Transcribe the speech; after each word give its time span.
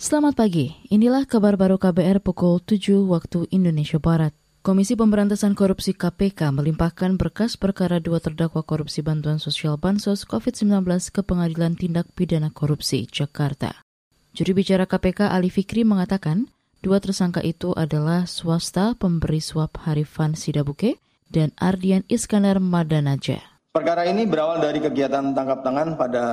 Selamat 0.00 0.32
pagi, 0.32 0.72
inilah 0.88 1.28
kabar 1.28 1.60
baru 1.60 1.76
KBR 1.76 2.24
pukul 2.24 2.56
7 2.64 3.04
waktu 3.04 3.44
Indonesia 3.52 4.00
Barat. 4.00 4.32
Komisi 4.64 4.96
Pemberantasan 4.96 5.52
Korupsi 5.52 5.92
KPK 5.92 6.56
melimpahkan 6.56 7.20
berkas 7.20 7.60
perkara 7.60 8.00
dua 8.00 8.16
terdakwa 8.16 8.64
korupsi 8.64 9.04
bantuan 9.04 9.36
sosial 9.36 9.76
Bansos 9.76 10.24
COVID-19 10.24 10.88
ke 11.12 11.20
Pengadilan 11.20 11.76
Tindak 11.76 12.08
Pidana 12.16 12.48
Korupsi, 12.48 13.12
Jakarta. 13.12 13.84
Juri 14.32 14.56
bicara 14.56 14.88
KPK 14.88 15.36
Ali 15.36 15.52
Fikri 15.52 15.84
mengatakan, 15.84 16.48
dua 16.80 16.96
tersangka 16.96 17.44
itu 17.44 17.76
adalah 17.76 18.24
swasta 18.24 18.96
pemberi 18.96 19.44
suap 19.44 19.84
Harifan 19.84 20.32
Sidabuke 20.32 20.96
dan 21.28 21.52
Ardian 21.60 22.08
Iskandar 22.08 22.56
Madanaja. 22.56 23.44
Perkara 23.76 24.08
ini 24.08 24.24
berawal 24.24 24.64
dari 24.64 24.80
kegiatan 24.80 25.36
tangkap 25.36 25.60
tangan 25.60 26.00
pada 26.00 26.24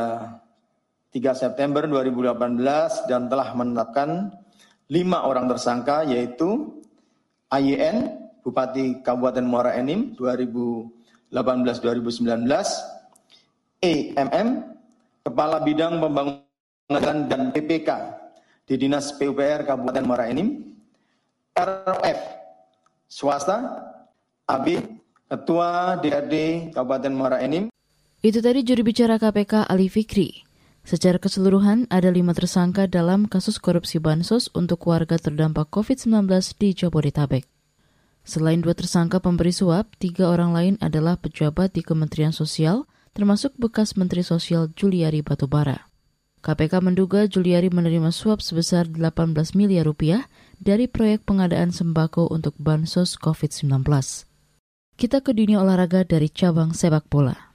3 1.18 1.34
September 1.34 1.90
2018 1.90 3.10
dan 3.10 3.26
telah 3.26 3.50
menetapkan 3.58 4.30
lima 4.94 5.26
orang 5.26 5.50
tersangka 5.50 6.06
yaitu 6.06 6.78
AYN, 7.50 8.14
Bupati 8.46 9.02
Kabupaten 9.02 9.42
Muara 9.42 9.74
Enim 9.74 10.14
2018-2019, 10.14 11.34
EMM, 13.82 14.48
Kepala 15.26 15.58
Bidang 15.66 15.98
Pembangunan 15.98 17.18
dan 17.26 17.50
PPK 17.50 17.90
di 18.70 18.78
Dinas 18.78 19.10
PUPR 19.18 19.66
Kabupaten 19.66 20.06
Muara 20.06 20.30
Enim, 20.30 20.70
RF, 21.58 22.20
swasta, 23.10 23.58
AB, 24.46 24.80
Ketua 25.28 25.98
DRD 25.98 26.70
Kabupaten 26.78 27.12
Muara 27.12 27.42
Enim. 27.42 27.74
Itu 28.22 28.38
tadi 28.38 28.62
juri 28.62 28.86
bicara 28.86 29.18
KPK 29.18 29.66
Ali 29.66 29.90
Fikri. 29.90 30.47
Secara 30.88 31.20
keseluruhan, 31.20 31.84
ada 31.92 32.08
lima 32.08 32.32
tersangka 32.32 32.88
dalam 32.88 33.28
kasus 33.28 33.60
korupsi 33.60 34.00
bansos 34.00 34.48
untuk 34.56 34.88
warga 34.88 35.20
terdampak 35.20 35.68
COVID-19 35.68 36.32
di 36.56 36.72
Jabodetabek. 36.72 37.44
Selain 38.24 38.64
dua 38.64 38.72
tersangka 38.72 39.20
pemberi 39.20 39.52
suap, 39.52 39.92
tiga 40.00 40.32
orang 40.32 40.56
lain 40.56 40.76
adalah 40.80 41.20
pejabat 41.20 41.76
di 41.76 41.84
Kementerian 41.84 42.32
Sosial, 42.32 42.88
termasuk 43.12 43.52
bekas 43.60 44.00
Menteri 44.00 44.24
Sosial 44.24 44.72
Juliari 44.80 45.20
Batubara. 45.20 45.92
KPK 46.40 46.80
menduga 46.80 47.28
Juliari 47.28 47.68
menerima 47.68 48.08
suap 48.16 48.40
sebesar 48.40 48.88
18 48.88 49.60
miliar 49.60 49.84
rupiah 49.84 50.32
dari 50.56 50.88
proyek 50.88 51.28
pengadaan 51.28 51.76
sembako 51.76 52.32
untuk 52.32 52.56
bansos 52.56 53.20
COVID-19. 53.20 53.84
Kita 54.96 55.20
ke 55.20 55.36
dunia 55.36 55.60
olahraga 55.60 56.08
dari 56.08 56.32
cabang 56.32 56.72
sepak 56.72 57.12
bola. 57.12 57.47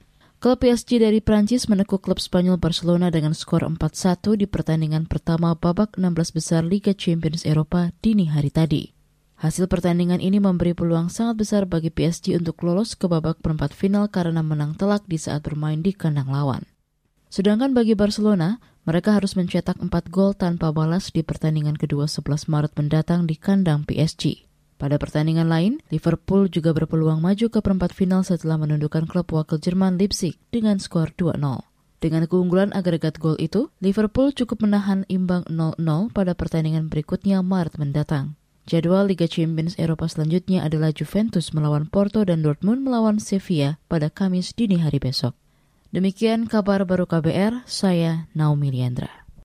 Klub 0.43 0.59
PSG 0.59 0.99
dari 0.99 1.23
Prancis 1.23 1.71
menekuk 1.71 2.03
klub 2.03 2.19
Spanyol 2.19 2.59
Barcelona 2.59 3.07
dengan 3.07 3.31
skor 3.31 3.63
4-1 3.63 4.35
di 4.35 4.43
pertandingan 4.43 5.07
pertama 5.07 5.55
babak 5.55 5.95
16 5.95 6.35
besar 6.35 6.67
Liga 6.67 6.91
Champions 6.91 7.47
Eropa 7.47 7.95
dini 8.03 8.27
hari 8.27 8.51
tadi. 8.51 8.91
Hasil 9.39 9.71
pertandingan 9.71 10.19
ini 10.19 10.43
memberi 10.43 10.75
peluang 10.75 11.07
sangat 11.07 11.39
besar 11.39 11.63
bagi 11.63 11.95
PSG 11.95 12.35
untuk 12.43 12.59
lolos 12.59 12.99
ke 12.99 13.07
babak 13.07 13.39
perempat 13.39 13.71
final 13.71 14.11
karena 14.11 14.43
menang 14.43 14.75
telak 14.75 15.07
di 15.07 15.15
saat 15.15 15.47
bermain 15.47 15.79
di 15.79 15.95
kandang 15.95 16.27
lawan. 16.27 16.67
Sedangkan 17.31 17.71
bagi 17.71 17.95
Barcelona, 17.95 18.59
mereka 18.83 19.15
harus 19.15 19.39
mencetak 19.39 19.79
4 19.79 20.11
gol 20.11 20.35
tanpa 20.35 20.75
balas 20.75 21.15
di 21.15 21.23
pertandingan 21.23 21.79
kedua 21.79 22.11
11 22.11 22.51
Maret 22.51 22.75
mendatang 22.75 23.31
di 23.31 23.39
kandang 23.39 23.87
PSG. 23.87 24.43
Pada 24.83 24.99
pertandingan 24.99 25.47
lain, 25.47 25.79
Liverpool 25.95 26.51
juga 26.51 26.75
berpeluang 26.75 27.23
maju 27.23 27.47
ke 27.47 27.63
perempat 27.63 27.95
final 27.95 28.27
setelah 28.27 28.59
menundukkan 28.59 29.07
klub 29.07 29.31
wakil 29.31 29.55
Jerman 29.55 29.95
Leipzig 29.95 30.35
dengan 30.51 30.75
skor 30.75 31.15
2-0. 31.15 31.39
Dengan 32.03 32.27
keunggulan 32.27 32.75
agregat 32.75 33.15
gol 33.15 33.39
itu, 33.39 33.71
Liverpool 33.79 34.35
cukup 34.35 34.67
menahan 34.67 35.07
imbang 35.07 35.47
0-0 35.47 35.79
pada 36.11 36.35
pertandingan 36.35 36.91
berikutnya 36.91 37.39
Maret 37.39 37.79
mendatang. 37.79 38.35
Jadwal 38.67 39.07
Liga 39.07 39.23
Champions 39.23 39.79
Eropa 39.79 40.11
selanjutnya 40.11 40.67
adalah 40.67 40.91
Juventus 40.91 41.55
melawan 41.55 41.87
Porto 41.87 42.27
dan 42.27 42.43
Dortmund 42.43 42.83
melawan 42.83 43.23
Sevilla 43.23 43.79
pada 43.87 44.11
Kamis 44.11 44.51
dini 44.51 44.83
hari 44.83 44.99
besok. 44.99 45.31
Demikian 45.95 46.43
kabar 46.51 46.83
baru 46.83 47.07
KBR, 47.07 47.63
saya 47.63 48.27
Naomi 48.35 48.67
Liandra. 48.67 49.22